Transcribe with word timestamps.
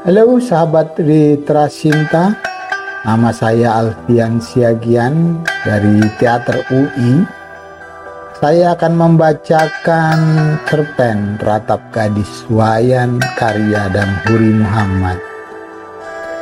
Halo 0.00 0.40
sahabat 0.40 0.96
Ritrasinta, 0.96 2.32
nama 3.04 3.28
saya 3.36 3.84
Alfian 3.84 4.40
Siagian 4.40 5.44
dari 5.60 6.00
Teater 6.16 6.64
UI. 6.72 7.20
Saya 8.40 8.72
akan 8.72 8.96
membacakan 8.96 10.18
cerpen 10.64 11.36
Ratap 11.44 11.92
Gadis 11.92 12.48
Wayan 12.48 13.20
karya 13.36 13.92
dan 13.92 14.08
Huri 14.24 14.56
Muhammad. 14.56 15.20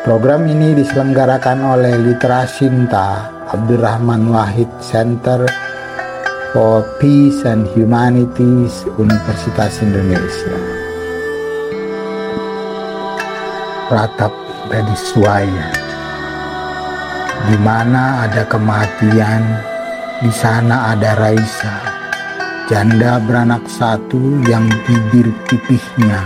Program 0.06 0.46
ini 0.46 0.78
diselenggarakan 0.78 1.58
oleh 1.58 1.98
Literasinta 1.98 3.26
Abdurrahman 3.50 4.30
Wahid 4.30 4.70
Center 4.78 5.50
for 6.54 6.86
Peace 7.02 7.42
and 7.42 7.66
Humanities 7.74 8.86
Universitas 8.94 9.82
Indonesia. 9.82 10.77
Ratap 13.88 14.32
gadis 14.68 15.00
suaya. 15.12 15.72
Di 17.48 17.56
mana 17.56 18.28
ada 18.28 18.44
kematian, 18.44 19.42
di 20.20 20.28
sana 20.28 20.92
ada 20.92 21.16
Raisa, 21.16 21.76
janda 22.68 23.16
beranak 23.24 23.64
satu 23.64 24.44
yang 24.44 24.68
bibir 24.84 25.32
pipihnya 25.48 26.20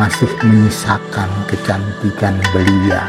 masih 0.00 0.30
menyisakan 0.40 1.28
kecantikan 1.52 2.40
belia. 2.56 3.04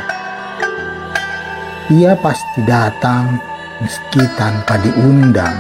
Ia 1.88 2.20
pasti 2.20 2.67
datang 2.67 3.40
meski 3.80 4.23
tanpa 4.36 4.76
diundang. 4.84 5.56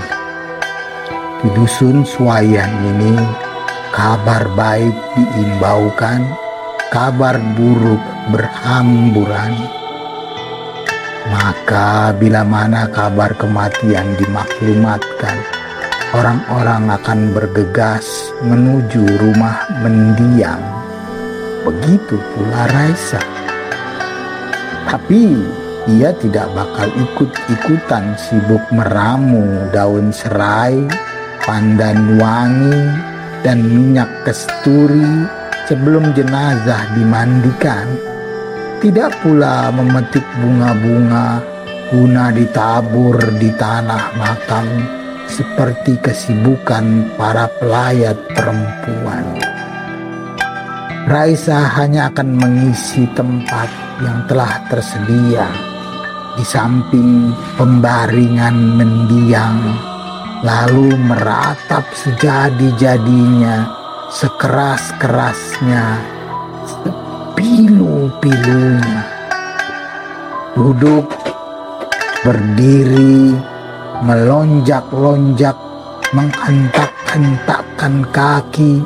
Di 1.39 1.47
dusun 1.55 2.03
Suayan 2.03 2.73
ini, 2.83 3.15
kabar 3.95 4.43
baik 4.57 4.95
diimbaukan 5.15 6.47
kabar 6.87 7.35
buruk 7.59 8.16
berhamburan, 8.27 9.55
maka 11.31 12.11
bila 12.15 12.43
mana 12.43 12.87
kabar 12.91 13.31
kematian 13.35 14.03
dimaklumatkan, 14.19 15.37
orang-orang 16.15 16.91
akan 16.91 17.19
bergegas 17.35 18.31
menuju 18.43 19.03
rumah 19.19 19.67
mendiang. 19.83 20.63
Begitu 21.67 22.15
pula 22.35 22.63
Raisa. 22.71 23.19
Tapi 24.87 25.35
ia 25.87 26.15
tidak 26.15 26.47
bakal 26.55 26.87
ikut-ikutan 26.95 28.15
sibuk 28.15 28.63
meramu 28.71 29.67
daun 29.75 30.15
serai, 30.15 30.79
pandan 31.43 32.19
wangi, 32.19 32.91
dan 33.43 33.63
minyak 33.67 34.07
kesturi 34.23 35.27
sebelum 35.67 36.15
jenazah 36.15 36.87
dimandikan, 36.95 37.87
tidak 38.77 39.09
pula 39.25 39.73
memetik 39.73 40.23
bunga-bunga 40.37 41.41
guna 41.87 42.29
ditabur 42.35 43.15
di 43.39 43.49
tanah 43.55 44.11
makam 44.19 44.67
seperti 45.27 45.95
kesibukan 46.03 47.15
para 47.15 47.47
pelayat 47.57 48.15
perempuan. 48.35 49.25
Raisa 51.07 51.63
hanya 51.79 52.11
akan 52.11 52.35
mengisi 52.35 53.07
tempat 53.15 53.71
yang 54.03 54.27
telah 54.27 54.67
tersedia 54.67 55.47
di 56.35 56.43
samping 56.43 57.31
pembaringan 57.55 58.75
mendiang, 58.75 59.57
lalu 60.43 60.91
meratap 60.99 61.87
sejadi-jadinya 61.95 63.63
sekeras-kerasnya, 64.11 66.03
sepilu-pilunya. 68.07 69.03
Duduk, 70.55 71.05
berdiri, 72.23 73.35
melonjak-lonjak, 74.01 75.53
menghentak-hentakkan 76.15 78.07
kaki, 78.09 78.81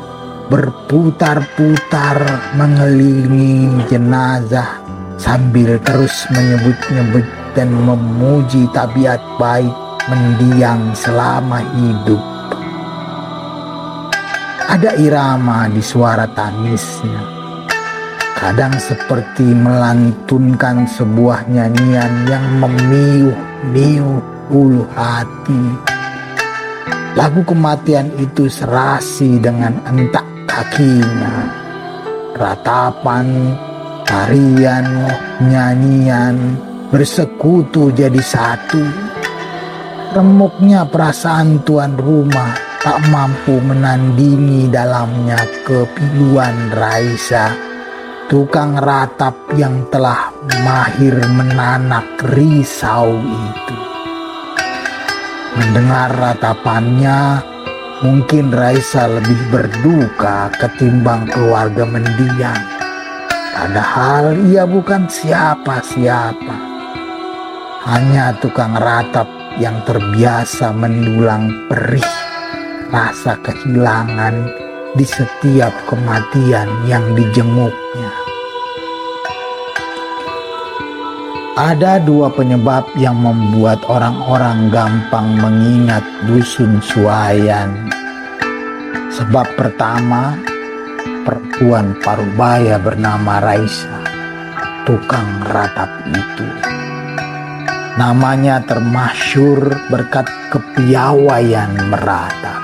berputar-putar 0.52 2.18
mengelilingi 2.60 3.88
jenazah 3.88 4.81
sambil 5.16 5.80
terus 5.86 6.28
menyebut-nyebut 6.34 7.24
dan 7.56 7.72
memuji 7.72 8.68
tabiat 8.76 9.22
baik 9.40 9.72
mendiang 10.12 10.92
selama 10.98 11.64
hidup. 11.78 12.20
Ada 14.72 14.96
irama 15.00 15.68
di 15.68 15.84
suara 15.84 16.28
tangisnya. 16.31 17.41
Kadang 18.38 18.74
seperti 18.80 19.44
melantunkan 19.44 20.88
sebuah 20.88 21.47
nyanyian 21.47 22.28
yang 22.28 22.46
memiuh-miuh 22.59 24.19
ulu 24.52 24.84
hati. 24.92 25.64
Lagu 27.16 27.44
kematian 27.44 28.08
itu 28.16 28.47
serasi 28.47 29.40
dengan 29.40 29.80
entak 29.88 30.24
kakinya. 30.47 31.47
Ratapan, 32.36 33.56
tarian, 34.08 34.88
nyanyian 35.44 36.56
bersekutu 36.92 37.92
jadi 37.92 38.19
satu. 38.19 38.84
Remuknya 40.12 40.84
perasaan 40.84 41.63
tuan 41.63 41.96
rumah 41.96 42.52
tak 42.84 43.00
mampu 43.08 43.62
menandingi 43.63 44.68
dalamnya 44.68 45.40
kepiluan 45.63 46.74
Raisa, 46.74 47.53
tukang 48.31 48.80
ratap 48.80 49.36
yang 49.59 49.84
telah 49.92 50.31
mahir 50.64 51.19
menanak 51.36 52.16
risau 52.31 53.19
itu. 53.19 53.78
Mendengar 55.59 56.16
ratapannya, 56.16 57.44
mungkin 58.00 58.56
Raisa 58.56 59.12
lebih 59.12 59.36
berduka 59.52 60.47
ketimbang 60.56 61.28
keluarga 61.28 61.84
mendiang. 61.84 62.64
Padahal 63.52 64.40
ia 64.48 64.63
bukan 64.63 65.12
siapa-siapa. 65.12 66.56
Hanya 67.84 68.31
tukang 68.40 68.80
ratap 68.80 69.28
yang 69.59 69.84
terbiasa 69.84 70.72
mendulang 70.72 71.68
perih 71.68 72.16
rasa 72.96 73.36
kehilangan 73.44 74.48
di 74.96 75.03
setiap 75.03 75.72
kematian 75.88 76.68
yang 76.88 77.03
dijenguknya. 77.16 78.11
Ada 81.62 82.02
dua 82.02 82.34
penyebab 82.34 82.90
yang 82.98 83.22
membuat 83.22 83.86
orang-orang 83.86 84.74
gampang 84.74 85.38
mengingat 85.38 86.02
dusun 86.26 86.82
Suayan. 86.82 87.86
Sebab 89.14 89.46
pertama, 89.62 90.42
perempuan 91.22 91.94
parubaya 92.02 92.82
bernama 92.82 93.38
Raisa, 93.46 94.02
tukang 94.90 95.46
ratap 95.54 95.94
itu. 96.10 96.50
Namanya 97.94 98.66
termasyur 98.66 99.86
berkat 99.94 100.26
kepiawaian 100.50 101.78
meratap 101.94 102.58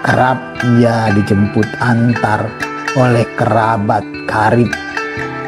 kerap 0.00 0.38
ia 0.78 1.12
dijemput 1.12 1.66
antar 1.82 2.48
oleh 2.96 3.26
kerabat 3.36 4.02
karib 4.24 4.70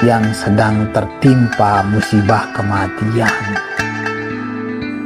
yang 0.02 0.34
sedang 0.34 0.90
tertimpa 0.90 1.86
musibah 1.86 2.50
kematian. 2.50 3.42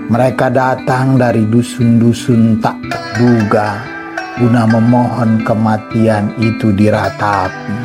Mereka 0.08 0.48
datang 0.48 1.20
dari 1.20 1.44
dusun-dusun 1.44 2.64
tak 2.64 2.80
terduga 2.88 3.96
guna 4.36 4.68
memohon 4.68 5.40
kematian 5.44 6.32
itu 6.36 6.68
diratapi. 6.72 7.76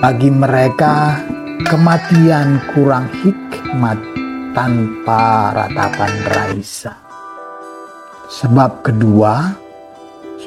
Bagi 0.00 0.28
mereka, 0.28 1.16
kematian 1.64 2.60
kurang 2.72 3.08
hikmat 3.24 3.96
tanpa 4.52 5.52
ratapan 5.56 6.12
Raisa. 6.28 6.92
Sebab 8.28 8.84
kedua, 8.84 9.52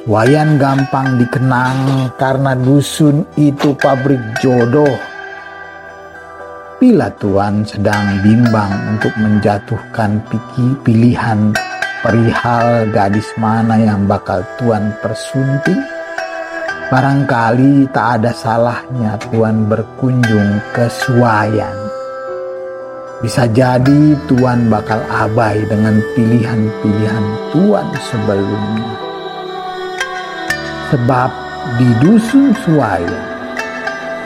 Wayan 0.06 0.62
gampang 0.62 1.18
dikenang 1.18 2.14
karena 2.22 2.54
dusun 2.54 3.26
itu 3.42 3.74
pabrik 3.74 4.22
jodoh. 4.38 5.02
Bila 6.78 7.10
Tuhan 7.18 7.66
sedang 7.66 8.22
bimbang 8.22 8.70
untuk 8.94 9.10
menjatuhkan 9.18 10.22
pilihan 10.86 11.58
perihal 12.06 12.86
gadis 12.94 13.26
mana 13.42 13.82
yang 13.82 14.06
bakal 14.06 14.46
Tuhan 14.62 14.94
persunting, 15.02 15.82
barangkali 16.94 17.90
tak 17.90 18.22
ada 18.22 18.30
salahnya 18.30 19.18
Tuhan 19.34 19.66
berkunjung 19.66 20.62
ke 20.70 20.86
Suayan. 20.86 21.74
Bisa 23.26 23.50
jadi 23.50 24.14
Tuhan 24.30 24.70
bakal 24.70 25.02
abai 25.10 25.66
dengan 25.66 25.98
pilihan-pilihan 26.14 27.26
Tuhan 27.58 27.88
sebelumnya. 28.06 29.05
Sebab 30.94 31.30
di 31.82 31.90
dusun 31.98 32.54
Suaya 32.62 33.36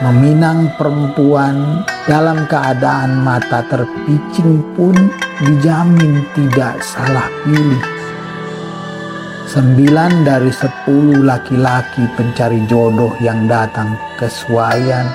Meminang 0.00 0.72
perempuan 0.80 1.84
dalam 2.08 2.48
keadaan 2.48 3.20
mata 3.20 3.60
terpicing 3.68 4.64
pun 4.72 4.96
dijamin 5.44 6.24
tidak 6.32 6.80
salah 6.80 7.28
pilih. 7.44 7.84
Sembilan 9.44 10.24
dari 10.24 10.48
sepuluh 10.48 11.20
laki-laki 11.20 12.08
pencari 12.16 12.64
jodoh 12.64 13.12
yang 13.20 13.44
datang 13.44 13.92
ke 14.16 14.24
Suayan 14.24 15.12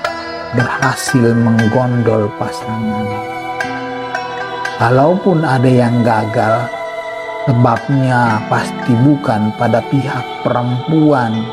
berhasil 0.54 1.34
menggondol 1.34 2.30
pasangan. 2.38 3.10
Kalaupun 4.78 5.42
ada 5.42 5.72
yang 5.72 6.06
gagal, 6.06 6.85
sebabnya 7.46 8.42
pasti 8.50 8.94
bukan 9.06 9.54
pada 9.56 9.80
pihak 9.94 10.26
perempuan 10.42 11.46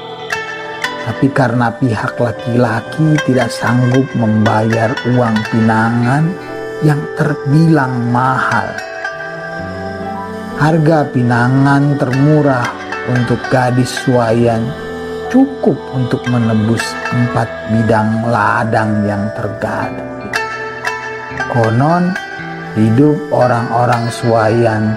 tapi 1.02 1.26
karena 1.34 1.68
pihak 1.74 2.14
laki-laki 2.14 3.18
tidak 3.26 3.50
sanggup 3.50 4.06
membayar 4.14 4.94
uang 5.10 5.34
pinangan 5.50 6.30
yang 6.86 7.02
terbilang 7.18 8.06
mahal. 8.14 8.70
Harga 10.62 11.02
pinangan 11.10 11.98
termurah 11.98 12.66
untuk 13.10 13.42
gadis 13.50 13.90
suayan 14.06 14.62
cukup 15.26 15.74
untuk 15.90 16.22
menebus 16.30 16.86
empat 17.10 17.50
bidang 17.74 18.22
ladang 18.30 19.02
yang 19.02 19.26
tergadang. 19.34 20.30
Konon 21.50 22.14
hidup 22.78 23.18
orang-orang 23.34 24.06
suayan 24.06 24.94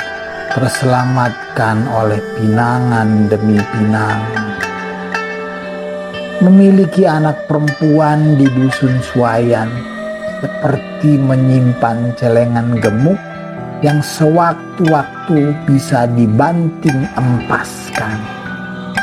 terselamatkan 0.55 1.83
oleh 1.91 2.23
pinangan 2.39 3.27
demi 3.27 3.59
pinangan 3.75 4.55
memiliki 6.39 7.03
anak 7.03 7.43
perempuan 7.43 8.39
di 8.39 8.47
dusun 8.55 9.03
Suayan 9.03 9.67
seperti 10.39 11.19
menyimpan 11.19 12.15
celengan 12.15 12.79
gemuk 12.79 13.19
yang 13.83 13.99
sewaktu-waktu 13.99 15.51
bisa 15.67 16.07
dibanting 16.15 17.03
empaskan. 17.19 18.19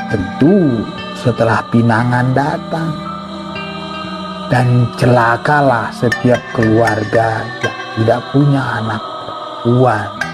Tentu 0.09 0.89
setelah 1.21 1.61
pinangan 1.69 2.33
datang. 2.33 2.93
Dan 4.53 4.85
celakalah 5.01 5.89
setiap 5.97 6.41
keluarga 6.53 7.41
yang 7.65 7.77
tidak 7.97 8.21
punya 8.37 8.61
anak 8.85 9.01
perempuan. 9.65 10.32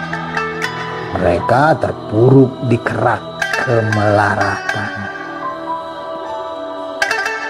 Mereka 1.19 1.83
terpuruk 1.83 2.71
di 2.71 2.79
kerak 2.79 3.43
kemelaratan. 3.67 4.93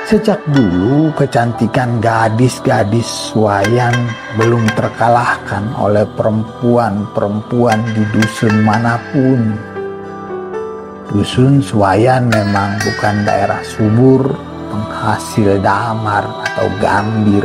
Sejak 0.09 0.41
dulu 0.49 1.13
kecantikan 1.13 2.01
gadis-gadis 2.01 3.05
Suayan 3.05 3.93
belum 4.41 4.65
terkalahkan 4.73 5.69
oleh 5.77 6.09
perempuan-perempuan 6.17 7.85
di 7.93 8.09
dusun 8.17 8.65
mana 8.65 8.97
pun. 9.13 9.53
Dusun 11.13 11.61
Suayan 11.61 12.33
memang 12.33 12.81
bukan 12.81 13.29
daerah 13.29 13.61
subur, 13.61 14.33
penghasil 14.73 15.61
damar 15.61 16.25
atau 16.25 16.73
gambir, 16.81 17.45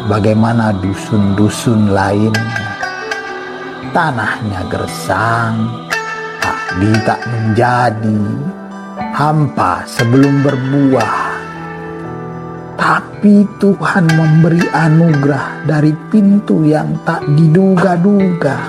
sebagaimana 0.00 0.72
dusun-dusun 0.80 1.92
lainnya. 1.92 2.73
Tanahnya 3.94 4.66
gersang, 4.66 5.70
padi 6.42 6.90
tak 7.06 7.22
menjadi, 7.30 8.26
hampa 9.14 9.86
sebelum 9.86 10.42
berbuah 10.42 11.34
tapi 12.74 13.46
Tuhan 13.62 14.04
memberi 14.18 14.60
anugerah 14.60 15.64
dari 15.64 15.94
pintu 16.10 16.66
yang 16.66 16.92
tak 17.06 17.24
diduga-duga. 17.32 18.68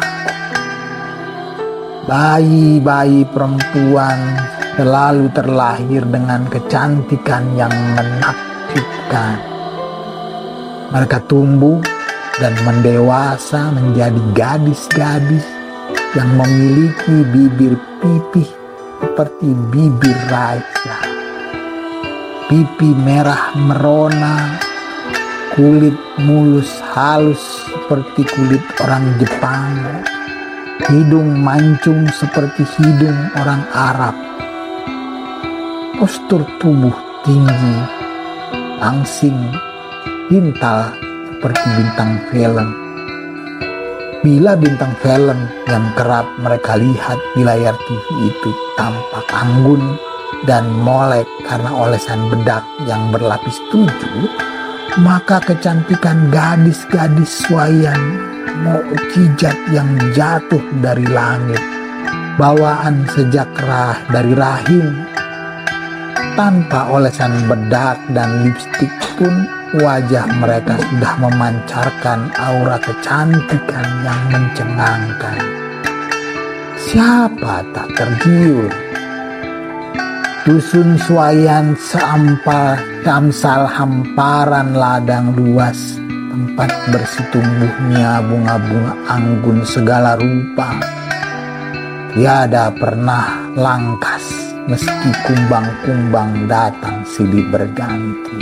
Bayi-bayi 2.06 3.28
perempuan 3.28 4.38
selalu 4.78 5.28
terlahir 5.36 6.08
dengan 6.08 6.48
kecantikan 6.48 7.44
yang 7.60 7.74
menakjubkan. 7.74 9.36
Mereka 10.94 11.18
tumbuh 11.28 11.84
dan 12.44 12.54
mendewasa 12.68 13.72
menjadi 13.72 14.22
gadis-gadis 14.36 15.46
yang 16.16 16.30
memiliki 16.36 17.16
bibir 17.32 17.76
pipih 18.04 18.50
seperti 19.04 19.52
bibir 19.72 20.18
Raisa 20.28 21.16
pipi 22.46 22.94
merah 22.94 23.58
merona, 23.58 24.62
kulit 25.58 25.98
mulus 26.22 26.70
halus 26.94 27.42
seperti 27.66 28.22
kulit 28.38 28.62
orang 28.86 29.18
Jepang, 29.18 29.74
hidung 30.86 31.42
mancung 31.42 32.06
seperti 32.14 32.62
hidung 32.78 33.18
orang 33.42 33.66
Arab, 33.74 34.16
postur 35.98 36.46
tubuh 36.62 36.94
tinggi, 37.26 37.76
langsing, 38.78 39.38
pintal 40.30 41.05
seperti 41.36 41.68
bintang 41.76 42.12
film. 42.32 42.68
Bila 44.24 44.56
bintang 44.58 44.96
film 45.04 45.38
yang 45.68 45.86
kerap 45.94 46.26
mereka 46.42 46.80
lihat 46.80 47.20
di 47.36 47.44
layar 47.44 47.76
TV 47.86 48.32
itu 48.32 48.50
tampak 48.80 49.28
anggun 49.36 50.00
dan 50.48 50.66
molek 50.72 51.28
karena 51.46 51.70
olesan 51.76 52.32
bedak 52.32 52.64
yang 52.90 53.12
berlapis 53.14 53.60
tujuh, 53.70 54.26
maka 55.04 55.44
kecantikan 55.44 56.32
gadis-gadis 56.34 57.46
swayan 57.46 58.00
mukjizat 58.64 59.60
yang 59.70 59.94
jatuh 60.16 60.64
dari 60.80 61.06
langit, 61.06 61.62
bawaan 62.40 63.06
sejak 63.14 63.52
rah 63.62 64.00
dari 64.10 64.34
rahim, 64.34 65.06
tanpa 66.34 66.90
olesan 66.90 67.46
bedak 67.46 68.02
dan 68.16 68.48
lipstik 68.48 68.90
pun 69.22 69.55
wajah 69.80 70.28
mereka 70.40 70.80
sudah 70.80 71.14
memancarkan 71.20 72.32
aura 72.36 72.78
kecantikan 72.80 73.88
yang 74.06 74.22
mencengangkan. 74.32 75.40
Siapa 76.76 77.66
tak 77.74 77.90
tergiur 77.98 78.70
Dusun 80.46 80.94
Suayan 81.02 81.74
seampal 81.74 82.78
samsal 83.02 83.66
hamparan 83.66 84.78
ladang 84.78 85.34
luas 85.34 85.98
tempat 86.30 86.70
bersitumbuhnya 86.94 88.22
bunga-bunga 88.30 88.94
anggun 89.10 89.66
segala 89.66 90.14
rupa. 90.14 90.78
Tiada 92.14 92.70
pernah 92.78 93.50
langkas 93.58 94.22
meski 94.70 95.10
kumbang-kumbang 95.26 96.46
datang 96.46 97.02
silih 97.10 97.50
berganti. 97.50 98.38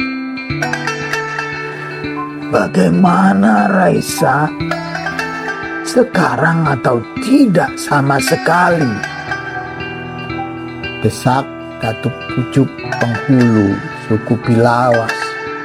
Bagaimana 2.53 3.65
Raisa? 3.65 4.45
Sekarang 5.89 6.61
atau 6.69 7.01
tidak 7.25 7.73
sama 7.81 8.21
sekali? 8.21 8.93
Desak 11.01 11.49
Datuk 11.81 12.13
Pucuk 12.29 12.69
Penghulu, 13.01 13.73
suku 14.05 14.37
Pilawas, 14.45 15.17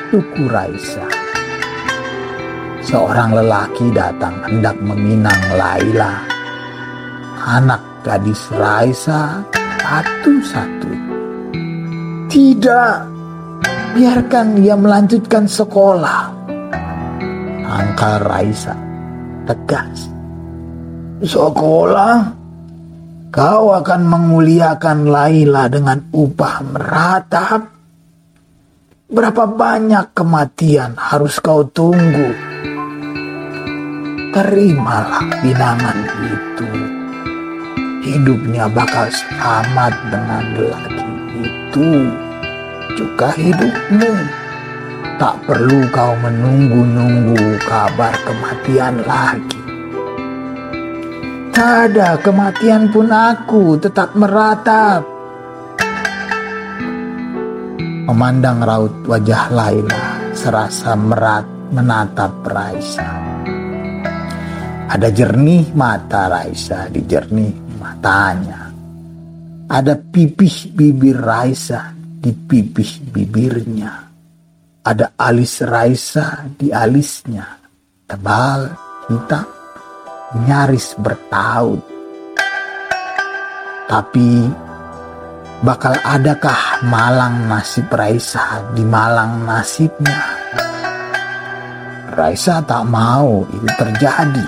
suku 0.08 0.48
Raisa. 0.48 1.04
Seorang 2.80 3.36
lelaki 3.36 3.92
datang 3.92 4.40
hendak 4.48 4.80
meminang 4.80 5.60
Laila, 5.60 6.24
anak 7.44 7.84
gadis 8.00 8.48
Raisa 8.56 9.44
satu-satu. 9.84 10.92
Tidak, 12.32 12.96
biarkan 13.92 14.56
dia 14.56 14.72
melanjutkan 14.72 15.44
sekolah. 15.44 16.37
Angka 17.68 18.16
Raisa 18.24 18.72
tegas. 19.44 20.08
Sekolah? 21.20 22.36
Kau 23.28 23.76
akan 23.76 24.02
menguliakan 24.08 25.12
Laila 25.12 25.68
dengan 25.68 26.00
upah 26.16 26.56
meratap. 26.64 27.60
Berapa 29.08 29.44
banyak 29.44 30.16
kematian 30.16 30.96
harus 30.96 31.36
kau 31.40 31.64
tunggu? 31.68 32.32
Terimalah 34.32 35.28
binangan 35.44 35.98
itu. 36.24 36.70
Hidupnya 38.08 38.68
bakal 38.72 39.12
selamat 39.12 39.92
dengan 40.08 40.44
lelaki 40.56 41.08
itu. 41.44 41.92
Juga 42.96 43.28
hidupmu. 43.36 44.37
Tak 45.18 45.50
perlu 45.50 45.82
kau 45.90 46.14
menunggu-nunggu 46.22 47.58
kabar 47.66 48.14
kematian 48.22 49.02
lagi. 49.02 49.58
Ada 51.58 52.22
kematian 52.22 52.86
pun 52.94 53.10
aku 53.10 53.82
tetap 53.82 54.14
meratap. 54.14 55.02
Memandang 58.06 58.62
raut 58.62 58.94
wajah 59.10 59.50
Laila 59.50 60.22
serasa 60.38 60.94
merat 60.94 61.44
menatap 61.74 62.38
Raisa. 62.46 63.10
Ada 64.86 65.10
jernih 65.10 65.74
mata 65.74 66.30
Raisa 66.30 66.86
di 66.86 67.02
jernih 67.02 67.74
matanya. 67.82 68.70
Ada 69.66 69.98
pipih 69.98 70.78
bibir 70.78 71.18
Raisa 71.18 71.90
di 71.98 72.30
pipih 72.30 73.10
bibirnya. 73.10 74.07
Ada 74.88 75.20
alis 75.20 75.60
Raisa 75.68 76.48
di 76.48 76.72
alisnya. 76.72 77.44
Tebal, 78.08 78.72
hitam, 79.12 79.44
nyaris 80.48 80.96
bertaut. 80.96 81.84
Tapi 83.84 84.48
bakal 85.60 85.92
adakah 85.92 86.88
malang 86.88 87.52
nasib 87.52 87.84
Raisa 87.92 88.64
di 88.72 88.80
malang 88.80 89.44
nasibnya? 89.44 90.24
Raisa 92.16 92.64
tak 92.64 92.88
mau 92.88 93.44
itu 93.44 93.68
terjadi. 93.76 94.46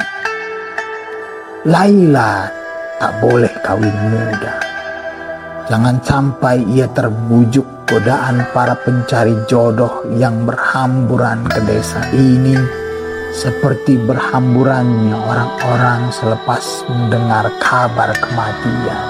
Laila 1.69 2.49
tak 2.97 3.13
boleh 3.21 3.53
kawin 3.61 3.93
muda. 4.09 4.70
Jangan 5.71 6.03
sampai 6.03 6.67
ia 6.67 6.91
terbujuk 6.91 7.87
godaan 7.87 8.43
para 8.51 8.75
pencari 8.75 9.39
jodoh 9.47 10.03
yang 10.19 10.43
berhamburan 10.43 11.47
ke 11.47 11.63
desa 11.63 12.11
ini 12.11 12.59
seperti 13.31 13.95
berhamburannya 14.03 15.15
orang-orang 15.15 16.11
selepas 16.11 16.83
mendengar 16.91 17.47
kabar 17.63 18.11
kematian. 18.19 19.03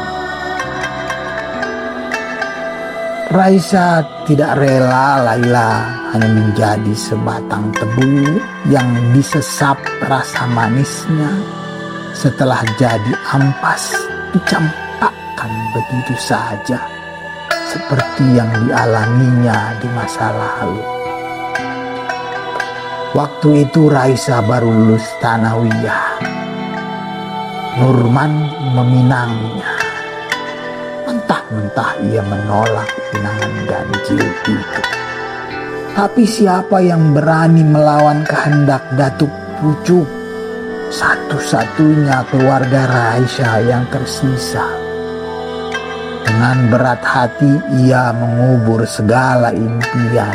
Raisa 3.33 4.05
tidak 4.29 4.61
rela 4.61 5.17
Laila 5.25 5.89
hanya 6.13 6.29
menjadi 6.29 6.93
sebatang 6.93 7.73
tebu 7.73 8.37
yang 8.69 9.17
disesap 9.17 9.81
rasa 10.05 10.45
manisnya 10.45 11.33
setelah 12.13 12.61
jadi 12.77 13.17
ampas 13.33 13.97
dicampakkan 15.31 15.53
begitu 15.75 16.15
saja 16.19 16.81
seperti 17.71 18.25
yang 18.35 18.51
dialaminya 18.67 19.79
di 19.79 19.89
masa 19.95 20.35
lalu. 20.35 20.83
Waktu 23.15 23.67
itu 23.67 23.91
Raisa 23.91 24.43
baru 24.43 24.71
lulus 24.71 25.07
Tanawiyah. 25.23 26.23
Nurman 27.79 28.33
meminangnya. 28.75 29.73
Mentah-mentah 31.07 31.91
ia 32.07 32.23
menolak 32.23 32.91
pinangan 33.11 33.55
ganjil 33.67 34.19
itu. 34.19 34.55
Tapi 35.91 36.23
siapa 36.23 36.79
yang 36.83 37.15
berani 37.15 37.67
melawan 37.67 38.23
kehendak 38.27 38.83
Datuk 38.95 39.31
Pucuk 39.59 40.07
satu-satunya 40.91 42.27
keluarga 42.31 42.83
Raisa 42.91 43.63
yang 43.63 43.87
tersisa. 43.95 44.90
Dengan 46.41 46.73
berat 46.73 47.05
hati 47.05 47.53
ia 47.85 48.17
mengubur 48.17 48.89
segala 48.89 49.53
impian. 49.53 50.33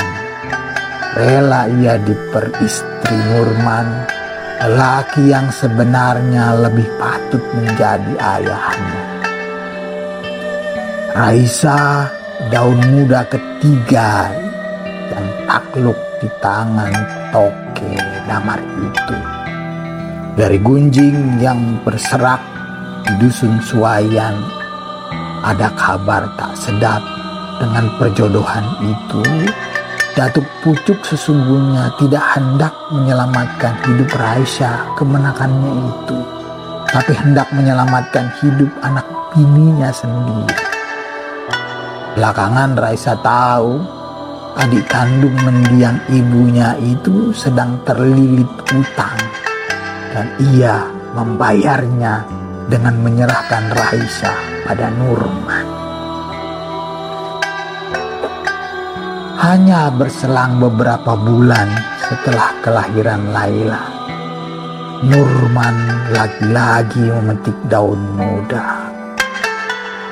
Rela 1.18 1.66
ia 1.66 1.98
diperistri 1.98 3.18
Nurman, 3.34 4.06
lelaki 4.62 5.34
yang 5.34 5.50
sebenarnya 5.50 6.62
lebih 6.62 6.86
patut 7.02 7.42
menjadi 7.58 8.22
ayahnya. 8.22 9.02
Raisa, 11.18 12.06
daun 12.54 12.78
muda 12.86 13.26
ketiga 13.26 14.30
yang 15.10 15.26
takluk 15.50 15.98
di 16.22 16.30
tangan 16.38 16.94
Toke 17.34 17.98
Damar 18.30 18.62
itu 18.62 19.18
dari 20.38 20.62
gunjing 20.62 21.42
yang 21.42 21.82
berserak 21.82 22.46
di 23.10 23.26
dusun 23.26 23.58
Suwayan 23.58 24.65
ada 25.46 25.70
kabar 25.78 26.26
tak 26.42 26.58
sedap 26.58 27.06
dengan 27.62 27.86
perjodohan 28.02 28.66
itu 28.82 29.22
Datuk 30.18 30.48
Pucuk 30.64 31.06
sesungguhnya 31.06 31.92
tidak 32.02 32.24
hendak 32.34 32.74
menyelamatkan 32.90 33.78
hidup 33.86 34.10
Raisa 34.18 34.90
kemenakannya 34.98 35.72
itu 35.92 36.18
tapi 36.90 37.12
hendak 37.14 37.52
menyelamatkan 37.52 38.32
hidup 38.40 38.72
anak 38.80 39.04
bininya 39.36 39.92
sendiri. 39.92 40.56
Belakangan 42.16 42.80
Raisa 42.80 43.20
tahu 43.20 43.84
adik 44.56 44.88
kandung 44.88 45.36
mendiang 45.44 46.00
ibunya 46.08 46.80
itu 46.80 47.36
sedang 47.36 47.76
terlilit 47.84 48.48
utang 48.72 49.20
dan 50.16 50.32
ia 50.56 50.88
membayarnya 51.12 52.24
dengan 52.72 52.96
menyerahkan 53.04 53.68
Raisa 53.76 54.55
pada 54.66 54.90
Nurman. 54.90 55.68
Hanya 59.38 59.94
berselang 59.94 60.58
beberapa 60.58 61.14
bulan 61.14 61.70
setelah 62.02 62.50
kelahiran 62.66 63.30
Laila, 63.30 63.86
Nurman 65.06 65.78
lagi-lagi 66.10 67.06
memetik 67.14 67.56
daun 67.70 68.02
muda. 68.18 68.90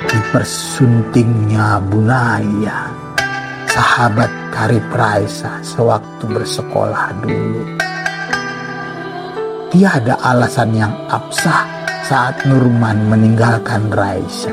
Dipersuntingnya 0.05 1.81
Bunaya, 1.89 2.93
sahabat 3.65 4.29
karib 4.53 4.85
Raisa 4.93 5.57
sewaktu 5.65 6.29
bersekolah 6.29 7.09
dulu 7.25 7.83
tiada 9.73 10.21
alasan 10.21 10.69
yang 10.77 10.93
absah 11.09 11.72
saat 12.03 12.43
Nurman 12.43 13.07
meninggalkan 13.07 13.87
Raisa. 13.87 14.51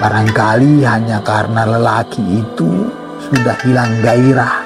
Barangkali 0.00 0.80
hanya 0.88 1.20
karena 1.20 1.68
lelaki 1.68 2.40
itu 2.40 2.88
sudah 3.28 3.56
hilang 3.60 4.00
gairah 4.00 4.64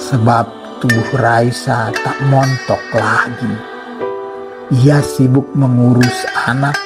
sebab 0.00 0.48
tubuh 0.80 1.08
Raisa 1.20 1.92
tak 1.92 2.18
montok 2.32 2.80
lagi. 2.96 3.52
Ia 4.72 5.04
sibuk 5.04 5.52
mengurus 5.52 6.24
anak, 6.48 6.76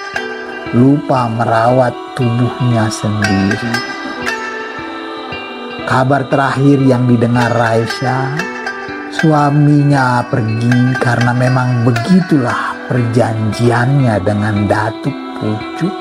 lupa 0.75 1.31
merawat 1.31 1.95
tubuhnya 2.19 2.91
sendiri. 2.91 3.75
Kabar 5.87 6.27
terakhir 6.27 6.83
yang 6.85 7.07
didengar 7.07 7.55
Raisa 7.55 8.35
Suaminya 9.09 10.21
pergi 10.29 10.93
karena 11.01 11.33
memang 11.33 11.81
begitulah 11.81 12.68
perjanjiannya 12.89 14.17
dengan 14.25 14.65
Datuk 14.65 15.13
Pucuk. 15.37 15.93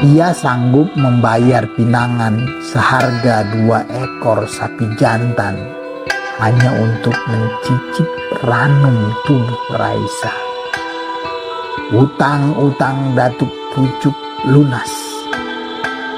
Ia 0.00 0.32
sanggup 0.32 0.88
membayar 0.96 1.68
pinangan 1.76 2.40
seharga 2.72 3.44
dua 3.52 3.84
ekor 3.84 4.48
sapi 4.48 4.88
jantan 4.96 5.60
hanya 6.40 6.72
untuk 6.72 7.12
mencicip 7.28 8.08
ranum 8.48 9.12
tubuh 9.28 9.76
Raisa. 9.76 10.32
Utang-utang 11.92 13.12
Datuk 13.12 13.52
Pucuk 13.76 14.16
lunas. 14.48 14.88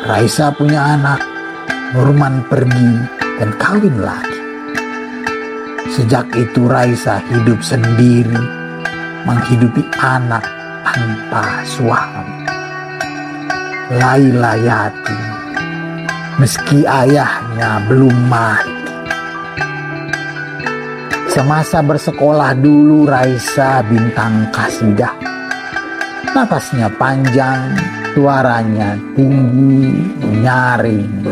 Raisa 0.07 0.55
punya 0.55 0.95
anak, 0.95 1.19
Nurman 1.91 2.47
pergi 2.47 3.03
dan 3.43 3.51
kawin 3.59 3.99
lagi. 3.99 4.39
Sejak 5.91 6.31
itu 6.39 6.71
Raisa 6.71 7.19
hidup 7.35 7.59
sendiri, 7.67 8.62
menghidupi 9.26 9.83
anak 10.02 10.43
tanpa 10.83 11.62
suami. 11.67 12.47
Laila 13.93 14.57
yatim, 14.57 15.23
meski 16.41 16.83
ayahnya 16.87 17.85
belum 17.87 18.17
mati. 18.26 18.81
Semasa 21.33 21.81
bersekolah 21.81 22.52
dulu 22.61 23.09
Raisa 23.09 23.81
bintang 23.88 24.52
kasidah. 24.52 25.17
Napasnya 26.33 26.93
panjang, 26.97 27.73
suaranya 28.12 28.97
tinggi, 29.17 30.12
nyaring. 30.41 31.25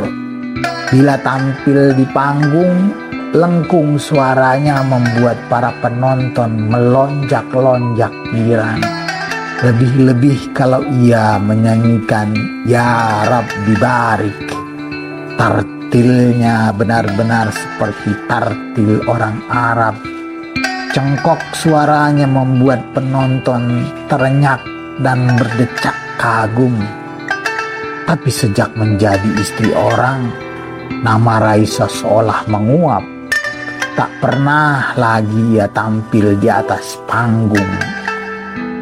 Bila 0.88 1.20
tampil 1.20 1.92
di 1.96 2.04
panggung, 2.16 2.92
Lengkung 3.30 3.94
suaranya 3.94 4.82
membuat 4.82 5.38
para 5.46 5.70
penonton 5.78 6.66
melonjak-lonjak 6.66 8.10
girang. 8.34 8.82
Lebih-lebih 9.62 10.50
kalau 10.50 10.82
ia 10.98 11.38
menyanyikan 11.38 12.34
Ya 12.66 13.22
Rabbi 13.30 13.74
Barik. 13.78 14.50
Tartilnya 15.38 16.74
benar-benar 16.74 17.54
seperti 17.54 18.18
tartil 18.26 18.98
orang 19.06 19.38
Arab. 19.46 19.94
Cengkok 20.90 21.38
suaranya 21.54 22.26
membuat 22.26 22.82
penonton 22.98 23.86
terenyak 24.10 24.58
dan 24.98 25.38
berdecak 25.38 25.94
kagum. 26.18 26.74
Tapi 28.10 28.26
sejak 28.26 28.74
menjadi 28.74 29.30
istri 29.38 29.70
orang, 29.70 30.50
Nama 31.00 31.38
Raisa 31.40 31.86
seolah 31.86 32.44
menguap. 32.50 33.19
Tak 33.98 34.10
pernah 34.22 34.94
lagi 34.94 35.58
ia 35.58 35.66
tampil 35.66 36.38
di 36.38 36.46
atas 36.46 36.94
panggung. 37.10 37.74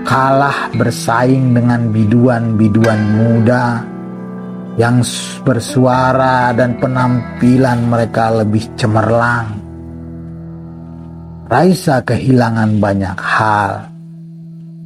Kalah 0.04 0.72
bersaing 0.76 1.56
dengan 1.56 1.88
biduan-biduan 1.88 3.00
muda 3.16 3.84
yang 4.76 5.00
bersuara 5.42 6.52
dan 6.52 6.76
penampilan 6.76 7.88
mereka 7.88 8.30
lebih 8.30 8.68
cemerlang. 8.76 9.48
Raisa 11.48 12.04
kehilangan 12.04 12.76
banyak 12.76 13.18
hal. 13.18 13.72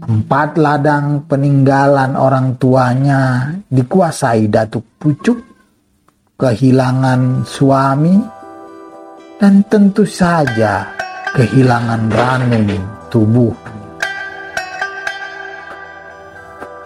Empat 0.02 0.58
ladang 0.58 1.26
peninggalan 1.26 2.14
orang 2.14 2.58
tuanya 2.58 3.50
dikuasai 3.70 4.50
Datuk 4.50 4.86
Pucuk, 4.98 5.38
kehilangan 6.38 7.46
suami, 7.46 8.41
dan 9.42 9.58
tentu 9.66 10.06
saja 10.06 10.86
kehilangan 11.34 12.06
ranum 12.14 12.78
tubuh. 13.10 13.50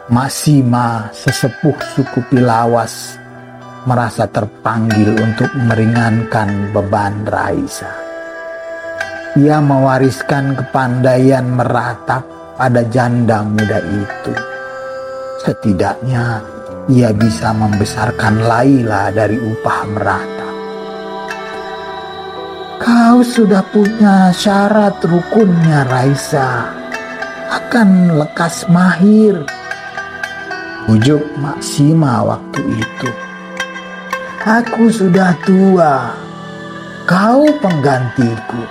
Masima 0.08 1.12
sesepuh 1.12 1.76
suku 1.92 2.24
Pilawas 2.32 3.20
merasa 3.84 4.24
terpanggil 4.24 5.20
untuk 5.20 5.52
meringankan 5.52 6.72
beban 6.72 7.28
Raisa. 7.28 7.92
Ia 9.36 9.60
mewariskan 9.60 10.56
kepandaian 10.56 11.44
meratap 11.44 12.24
pada 12.56 12.88
janda 12.88 13.44
muda 13.44 13.84
itu. 13.84 14.32
Setidaknya 15.44 16.40
ia 16.88 17.12
bisa 17.12 17.52
membesarkan 17.52 18.48
Laila 18.48 19.12
dari 19.12 19.36
upah 19.36 19.80
meratap. 19.92 20.35
Kau 22.76 23.24
sudah 23.24 23.64
punya 23.72 24.28
syarat 24.36 25.00
rukunnya 25.00 25.88
Raisa. 25.88 26.68
Akan 27.48 28.20
lekas 28.20 28.68
mahir 28.68 29.40
Ujuk 30.86 31.24
Maksima 31.40 32.22
waktu 32.22 32.62
itu. 32.78 33.10
Aku 34.46 34.86
sudah 34.86 35.34
tua, 35.42 36.14
kau 37.10 37.42
penggantiku. 37.58 38.62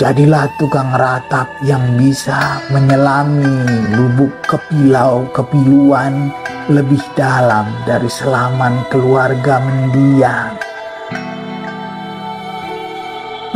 Jadilah 0.00 0.48
tukang 0.56 0.88
ratap 0.96 1.52
yang 1.66 1.84
bisa 2.00 2.64
menyelami 2.72 3.92
lubuk 3.92 4.32
kepilau 4.48 5.28
kepiluan 5.36 6.32
lebih 6.72 7.02
dalam 7.12 7.68
dari 7.84 8.08
selaman 8.08 8.80
keluarga 8.88 9.60
mendiang. 9.60 10.65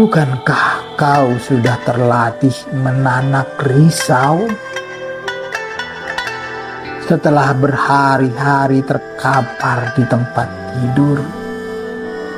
Bukankah 0.00 0.96
kau 0.96 1.36
sudah 1.36 1.76
terlatih 1.84 2.56
menanak 2.72 3.52
risau? 3.60 4.48
Setelah 7.04 7.52
berhari-hari 7.52 8.80
terkapar 8.80 9.92
di 9.92 10.00
tempat 10.08 10.48
tidur, 10.72 11.20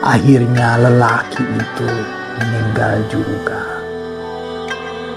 akhirnya 0.03 0.75
lelaki 0.75 1.47
itu 1.47 1.91
meninggal 2.43 2.99
juga. 3.07 3.63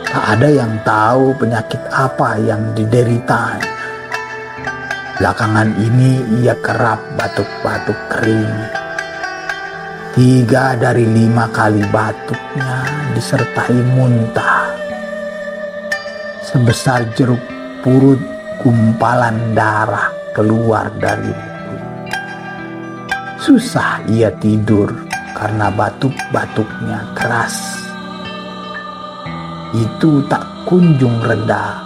Tak 0.05 0.37
ada 0.37 0.45
yang 0.45 0.77
tahu 0.85 1.33
penyakit 1.41 1.81
apa 1.89 2.37
yang 2.45 2.61
dideritanya. 2.77 3.73
Belakangan 5.17 5.73
ini 5.81 6.45
ia 6.45 6.53
kerap 6.61 7.01
batuk-batuk 7.17 7.97
kering. 8.13 8.84
Tiga 10.15 10.79
dari 10.79 11.03
lima 11.03 11.51
kali 11.51 11.83
batuknya 11.91 12.87
disertai 13.11 13.75
muntah. 13.99 14.71
Sebesar 16.39 17.11
jeruk 17.19 17.43
purut 17.83 18.23
gumpalan 18.63 19.51
darah 19.51 20.07
keluar 20.31 20.87
dari 21.03 21.35
mulut. 21.35 21.83
Susah 23.43 24.07
ia 24.07 24.31
tidur 24.39 24.87
karena 25.35 25.67
batuk-batuknya 25.67 27.11
keras. 27.11 27.75
Itu 29.75 30.23
tak 30.31 30.47
kunjung 30.63 31.27
reda 31.27 31.83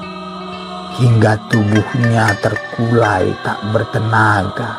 hingga 1.01 1.33
tubuhnya 1.49 2.29
terkulai 2.45 3.33
tak 3.41 3.57
bertenaga. 3.73 4.77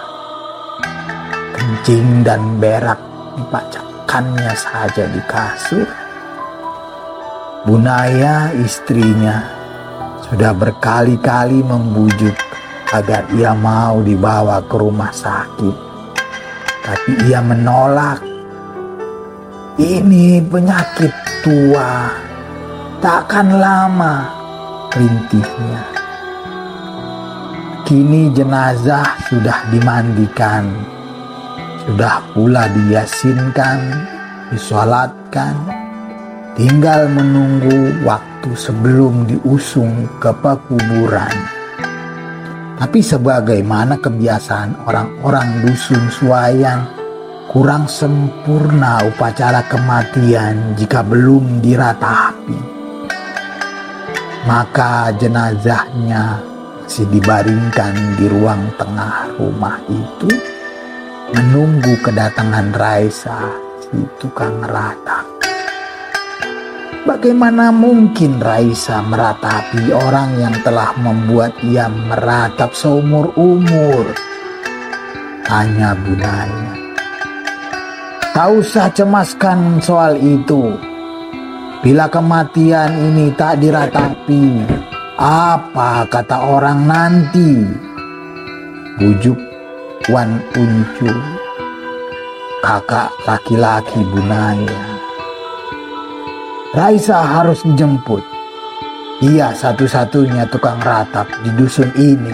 Kencing 1.50 2.22
dan 2.22 2.62
berak 2.62 3.09
dipacakannya 3.40 4.52
saja 4.52 5.08
di 5.08 5.22
kasur. 5.24 5.88
Bunaya 7.64 8.52
istrinya 8.56 9.44
sudah 10.28 10.52
berkali-kali 10.52 11.64
membujuk 11.64 12.36
agar 12.92 13.24
ia 13.34 13.56
mau 13.56 14.04
dibawa 14.04 14.60
ke 14.64 14.76
rumah 14.76 15.12
sakit. 15.12 15.76
Tapi 16.80 17.12
ia 17.28 17.40
menolak. 17.44 18.24
Ini 19.80 20.44
penyakit 20.44 21.12
tua, 21.40 22.12
takkan 23.00 23.48
lama, 23.56 24.28
rintihnya. 24.92 25.84
Kini 27.88 28.28
jenazah 28.36 29.16
sudah 29.26 29.66
dimandikan, 29.72 30.68
sudah 31.86 32.20
pula 32.32 32.68
diyasinkan, 32.68 33.78
disolatkan, 34.52 35.54
tinggal 36.58 37.08
menunggu 37.08 38.04
waktu 38.04 38.50
sebelum 38.52 39.24
diusung 39.24 40.08
ke 40.20 40.32
pekuburan. 40.40 41.32
Tapi 42.80 43.04
sebagaimana 43.04 44.00
kebiasaan 44.00 44.88
orang-orang 44.88 45.68
dusun 45.68 46.00
suayan, 46.08 46.88
kurang 47.52 47.84
sempurna 47.84 49.04
upacara 49.04 49.60
kematian 49.68 50.76
jika 50.80 51.04
belum 51.04 51.60
diratapi. 51.60 52.72
Maka 54.48 55.12
jenazahnya 55.20 56.50
masih 56.90 57.06
dibaringkan 57.06 57.94
di 58.18 58.26
ruang 58.26 58.66
tengah 58.74 59.30
rumah 59.38 59.78
itu 59.86 60.26
menunggu 61.34 61.94
kedatangan 62.02 62.74
Raisa 62.74 63.38
si 63.82 64.02
tukang 64.18 64.62
ratap. 64.66 65.26
Bagaimana 67.06 67.72
mungkin 67.72 68.38
Raisa 68.38 69.00
meratapi 69.00 69.88
orang 69.90 70.36
yang 70.36 70.54
telah 70.60 70.92
membuat 71.00 71.56
ia 71.64 71.88
meratap 71.88 72.76
seumur 72.76 73.32
umur? 73.40 74.04
Tanya 75.48 75.96
Bunaya. 75.96 76.70
Tak 78.30 78.48
usah 78.54 78.92
cemaskan 78.94 79.82
soal 79.82 80.20
itu. 80.20 80.76
Bila 81.80 82.06
kematian 82.12 82.92
ini 82.94 83.32
tak 83.34 83.58
diratapi, 83.58 84.62
apa 85.18 86.04
kata 86.06 86.36
orang 86.52 86.86
nanti? 86.86 87.64
Bujuk 89.00 89.49
Wan 90.08 90.40
Uncu, 90.56 91.12
kakak 92.64 93.12
laki-laki 93.28 94.00
Bunaya. 94.08 94.80
Raisa 96.72 97.20
harus 97.20 97.60
dijemput. 97.60 98.24
Ia 99.20 99.52
satu-satunya 99.52 100.48
tukang 100.48 100.80
ratap 100.80 101.28
di 101.44 101.52
dusun 101.52 101.92
ini. 102.00 102.32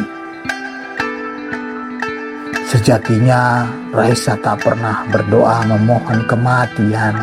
Sejatinya 2.71 3.67
Raisa 3.91 4.39
tak 4.39 4.63
pernah 4.63 5.03
berdoa 5.11 5.67
memohon 5.67 6.23
kematian 6.31 7.19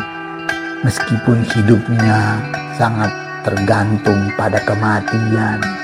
meskipun 0.84 1.40
hidupnya 1.56 2.36
sangat 2.76 3.08
tergantung 3.48 4.28
pada 4.36 4.60
kematian. 4.60 5.83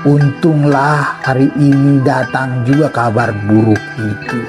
Untunglah 0.00 1.20
hari 1.20 1.52
ini 1.60 2.00
datang 2.00 2.64
juga 2.64 2.88
kabar 2.88 3.36
buruk 3.44 3.84
itu. 4.00 4.40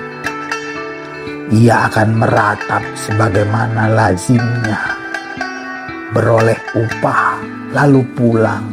Ia 1.51 1.91
akan 1.91 2.23
meratap 2.23 2.79
sebagaimana 2.95 3.91
lazimnya 3.91 4.79
beroleh 6.15 6.55
upah 6.71 7.43
lalu 7.75 7.99
pulang. 8.15 8.63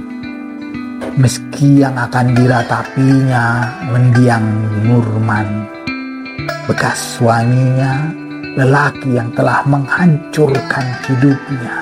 Meski 1.18 1.82
yang 1.82 1.98
akan 1.98 2.30
diratapinya 2.38 3.46
mendiang 3.90 4.46
Nurman, 4.86 5.66
bekas 6.70 7.18
suaminya, 7.18 8.06
lelaki 8.54 9.18
yang 9.18 9.34
telah 9.34 9.66
menghancurkan 9.66 10.86
hidupnya. 11.10 11.74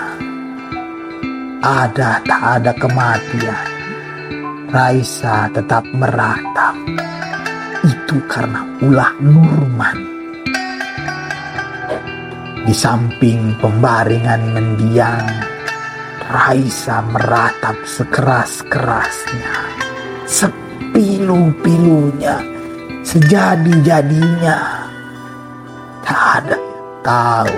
Ada 1.61 2.25
tak 2.25 2.41
ada 2.65 2.73
kematian, 2.73 3.76
Raisa 4.67 5.47
tetap 5.55 5.87
meratap. 5.95 6.75
Itu 7.87 8.19
karena 8.27 8.67
ulah 8.83 9.15
Nurman. 9.23 9.99
Di 12.67 12.75
samping 12.75 13.55
pembaringan 13.63 14.43
mendiang, 14.51 15.23
Raisa 16.27 16.99
meratap 17.15 17.79
sekeras-kerasnya, 17.87 19.55
sepilu-pilunya, 20.27 22.43
sejadi-jadinya. 23.07 24.91
Tak 26.03 26.43
ada 26.43 26.59
yang 26.59 26.91
tahu 27.07 27.55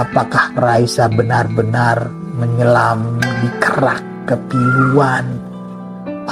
apakah 0.00 0.48
Raisa 0.56 1.12
benar-benar 1.12 2.08
menyelam 2.40 3.20
di 3.20 3.52
kerak 3.60 4.00
kepiluan 4.24 5.51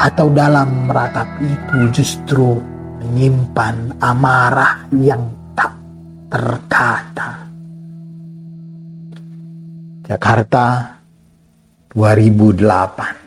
atau 0.01 0.33
dalam 0.33 0.89
meratap 0.89 1.29
itu 1.45 1.79
justru 1.93 2.57
menyimpan 3.05 4.01
amarah 4.01 4.89
yang 4.97 5.21
tak 5.53 5.77
terkata. 6.33 7.45
Jakarta 10.09 10.97
2008 11.93 13.20